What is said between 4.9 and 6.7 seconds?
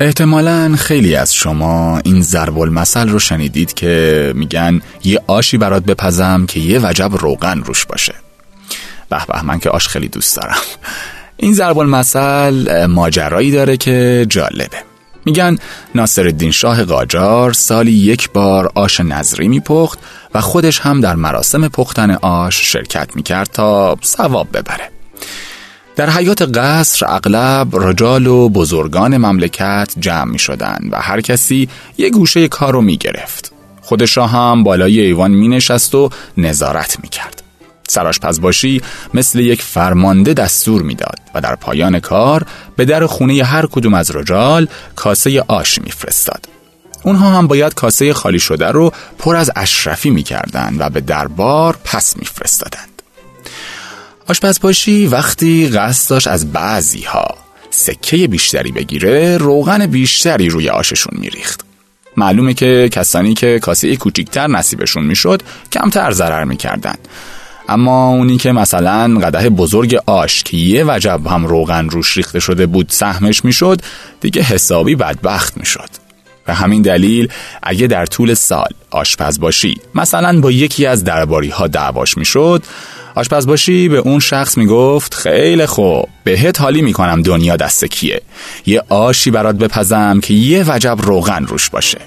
یه آشی برات بپزم که